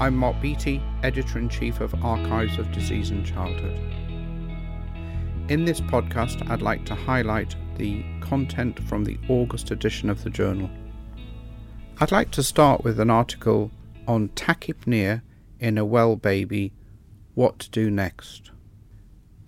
[0.00, 3.76] I'm Mark Beattie, Editor in Chief of Archives of Disease in Childhood.
[5.48, 10.30] In this podcast, I'd like to highlight the content from the August edition of the
[10.30, 10.70] journal.
[12.00, 13.72] I'd like to start with an article
[14.06, 15.20] on tachypnea
[15.58, 16.72] in a well baby
[17.34, 18.52] What to Do Next.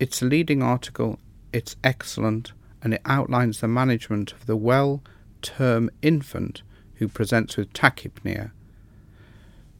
[0.01, 1.17] It's a leading article,
[1.53, 5.01] it's excellent, and it outlines the management of the well
[5.41, 6.61] term infant
[6.95, 8.51] who presents with tachypnea,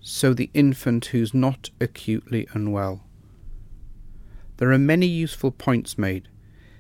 [0.02, 3.04] so the infant who's not acutely unwell.
[4.58, 6.28] There are many useful points made,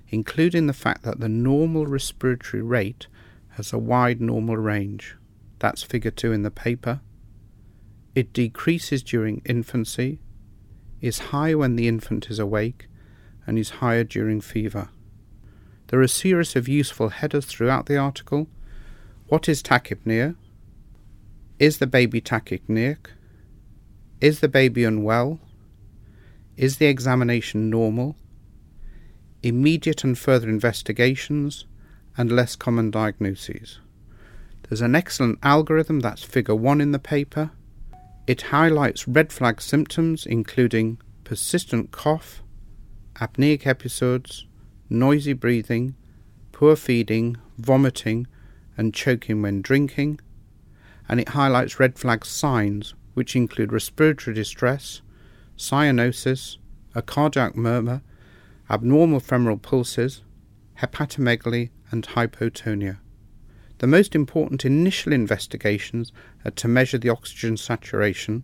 [0.09, 3.07] including the fact that the normal respiratory rate
[3.51, 5.15] has a wide normal range.
[5.59, 7.01] That's figure 2 in the paper.
[8.13, 10.19] It decreases during infancy,
[10.99, 12.87] is high when the infant is awake,
[13.47, 14.89] and is higher during fever.
[15.87, 18.47] There are a series of useful headers throughout the article
[19.31, 20.35] what is tachypnea?
[21.61, 23.11] Is the baby tachypneic?
[24.19, 25.39] Is the baby unwell?
[26.57, 28.15] Is the examination normal?
[29.43, 31.65] Immediate and further investigations,
[32.17, 33.77] and less common diagnoses.
[34.63, 37.51] There's an excellent algorithm that's figure 1 in the paper.
[38.25, 42.41] It highlights red flag symptoms including persistent cough,
[43.17, 44.47] apneic episodes,
[44.89, 45.93] noisy breathing,
[46.53, 48.25] poor feeding, vomiting,
[48.75, 50.19] and choking when drinking,
[51.11, 55.01] and it highlights red flag signs which include respiratory distress,
[55.57, 56.57] cyanosis,
[56.95, 58.01] a cardiac murmur,
[58.69, 60.23] abnormal femoral pulses,
[60.79, 62.97] hepatomegaly, and hypotonia.
[63.79, 66.13] The most important initial investigations
[66.45, 68.43] are to measure the oxygen saturation,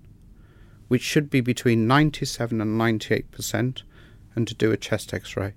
[0.89, 3.83] which should be between 97 and 98%,
[4.35, 5.53] and to do a chest x ray.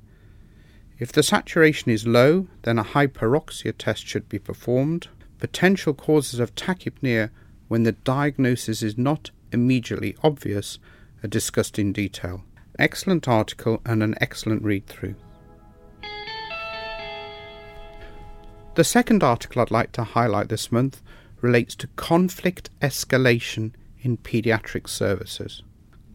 [0.98, 5.08] If the saturation is low, then a hyperoxia test should be performed.
[5.41, 7.30] Potential causes of tachypnea
[7.69, 10.78] when the diagnosis is not immediately obvious
[11.23, 12.45] are discussed in detail.
[12.78, 15.17] Excellent article and an excellent read through.
[18.77, 21.02] The second article I'd like to highlight this month
[21.40, 23.72] relates to conflict escalation
[24.02, 25.62] in paediatric services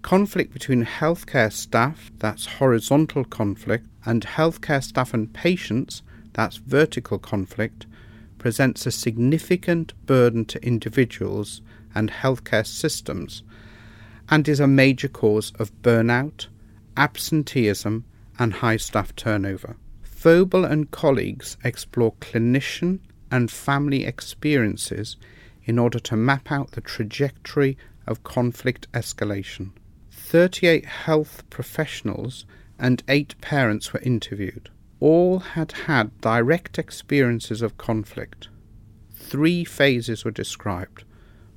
[0.05, 6.03] conflict between healthcare staff, that's horizontal conflict, and healthcare staff and patients,
[6.33, 7.87] that's vertical conflict,
[8.45, 11.63] presents a significant burden to individuals
[11.95, 13.41] and healthcare systems
[14.29, 16.45] and is a major cause of burnout,
[16.95, 18.05] absenteeism,
[18.37, 19.75] and high staff turnover.
[20.03, 22.99] Forbat and colleagues explore clinician
[23.31, 25.17] and family experiences
[25.63, 27.75] in order to map out the trajectory
[28.05, 29.71] of conflict escalation.
[30.11, 32.45] 38 health professionals
[32.77, 34.69] and 8 parents were interviewed.
[34.99, 38.49] All had had direct experiences of conflict.
[39.13, 41.03] Three phases were described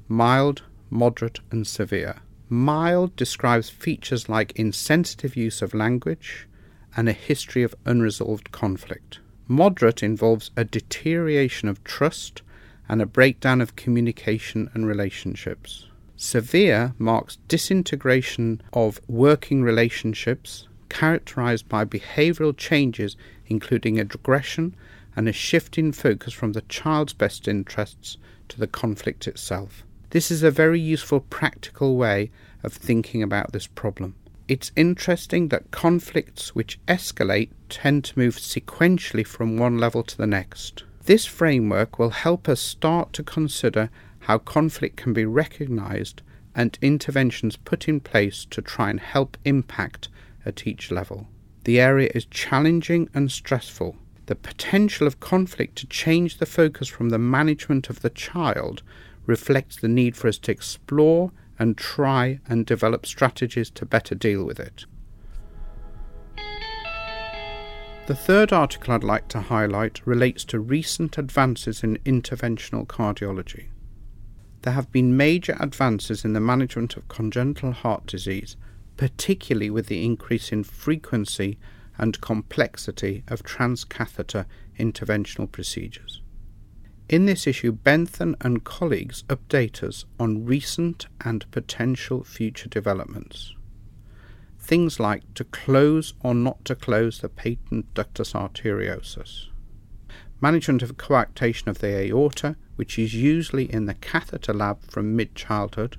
[0.08, 2.16] mild, moderate, and severe.
[2.48, 6.48] Mild describes features like insensitive use of language
[6.96, 9.20] and a history of unresolved conflict.
[9.46, 12.42] Moderate involves a deterioration of trust
[12.88, 15.86] and a breakdown of communication and relationships.
[16.16, 23.16] Severe marks disintegration of working relationships characterized by behavioral changes
[23.46, 24.74] including aggression
[25.16, 28.16] and a shift in focus from the child's best interests
[28.48, 29.82] to the conflict itself.
[30.10, 32.30] This is a very useful practical way
[32.62, 34.14] of thinking about this problem.
[34.46, 40.26] It's interesting that conflicts which escalate tend to move sequentially from one level to the
[40.26, 40.84] next.
[41.04, 46.22] This framework will help us start to consider how conflict can be recognized
[46.54, 50.08] and interventions put in place to try and help impact
[50.48, 51.28] at each level.
[51.64, 53.96] The area is challenging and stressful.
[54.26, 58.82] The potential of conflict to change the focus from the management of the child
[59.26, 64.44] reflects the need for us to explore and try and develop strategies to better deal
[64.44, 64.86] with it.
[68.06, 73.66] The third article I'd like to highlight relates to recent advances in interventional cardiology
[74.62, 78.56] there have been major advances in the management of congenital heart disease,
[78.98, 81.56] particularly with the increase in frequency
[81.96, 84.44] and complexity of transcatheter
[84.78, 86.20] interventional procedures.
[87.08, 93.54] In this issue, Bentham and colleagues update us on recent and potential future developments.
[94.58, 99.46] Things like to close or not to close the patent ductus arteriosus,
[100.40, 105.34] management of coarctation of the aorta, which is usually in the catheter lab from mid
[105.34, 105.96] childhood,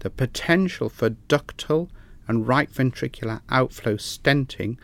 [0.00, 1.88] the potential for ductal
[2.26, 4.76] and right ventricular outflow stenting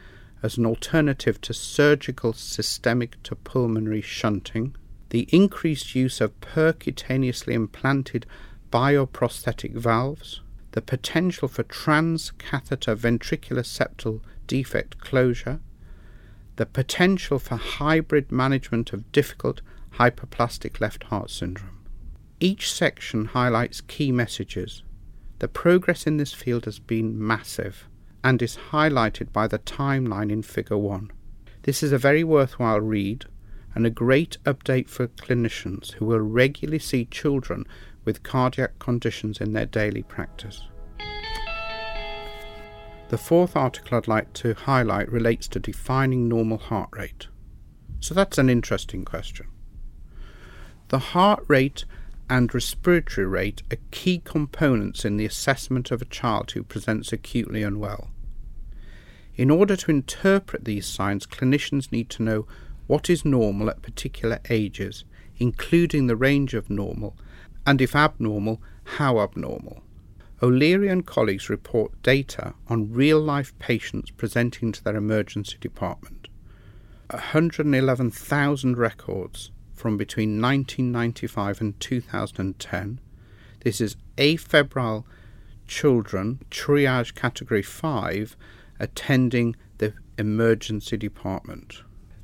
[0.42, 4.74] as an alternative to surgical systemic to pulmonary shunting,
[5.10, 8.26] the increased use of percutaneously implanted
[8.70, 10.40] bioprosthetic valves,
[10.72, 15.60] the potential for transcatheter ventricular septal defect closure,
[16.56, 19.60] the potential for hybrid management of difficult
[19.94, 21.78] hypoplastic left heart syndrome.
[22.38, 24.82] Each section highlights key messages.
[25.40, 27.88] The progress in this field has been massive
[28.22, 31.10] and is highlighted by the timeline in Figure 1.
[31.62, 33.24] This is a very worthwhile read
[33.74, 37.64] and a great update for clinicians who will regularly see children
[38.04, 40.62] with cardiac conditions in their daily practice.
[43.08, 47.28] The fourth article I'd like to highlight relates to defining normal heart rate.
[48.00, 49.46] So that's an interesting question.
[50.88, 51.86] The heart rate
[52.30, 57.64] and respiratory rate are key components in the assessment of a child who presents acutely
[57.64, 58.08] unwell.
[59.34, 62.46] In order to interpret these signs, clinicians need to know
[62.86, 65.04] what is normal at particular ages,
[65.38, 67.16] including the range of normal,
[67.66, 69.82] and if abnormal, how abnormal.
[70.40, 76.28] O'Leary and colleagues report data on real life patients presenting to their emergency department.
[77.10, 79.50] 111,000 records
[79.80, 83.00] from between 1995 and 2010.
[83.60, 85.04] This is afebrile
[85.66, 88.36] children, triage category 5,
[88.78, 91.82] attending the emergency department.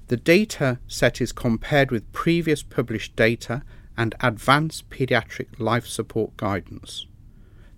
[0.08, 3.62] The data set is compared with previous published data
[3.96, 7.06] and advanced pediatric life support guidance.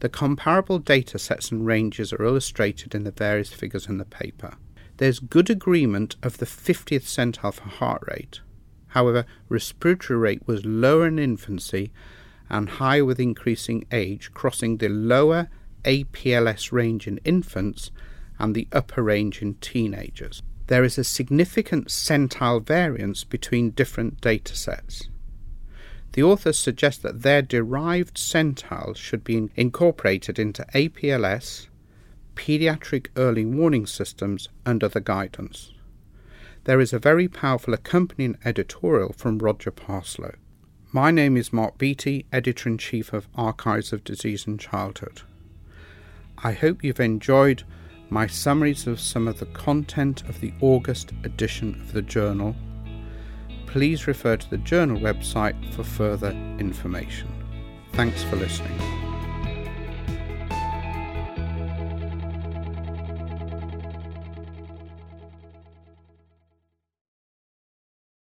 [0.00, 4.54] The comparable data sets and ranges are illustrated in the various figures in the paper.
[4.96, 8.40] There's good agreement of the 50th centile for heart rate.
[8.98, 11.92] However, respiratory rate was lower in infancy
[12.50, 15.48] and higher with increasing age, crossing the lower
[15.84, 17.90] APLS range in infants
[18.38, 24.54] and the upper range in teenagers there is a significant centile variance between different data
[24.54, 25.08] sets.
[26.12, 31.68] The authors suggest that their derived centiles should be incorporated into APLS,
[32.34, 35.72] pediatric early warning systems, and other guidance.
[36.68, 40.34] There is a very powerful accompanying editorial from Roger Parslow.
[40.92, 45.22] My name is Mark Beattie, Editor in Chief of Archives of Disease in Childhood.
[46.44, 47.62] I hope you've enjoyed
[48.10, 52.54] my summaries of some of the content of the August edition of the journal,
[53.64, 57.32] please refer to the journal website for further information.
[57.94, 59.07] Thanks for listening.